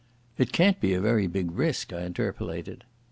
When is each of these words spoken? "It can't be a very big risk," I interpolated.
"It 0.35 0.51
can't 0.51 0.79
be 0.81 0.95
a 0.95 0.99
very 0.99 1.27
big 1.27 1.51
risk," 1.51 1.93
I 1.93 2.05
interpolated. 2.05 2.85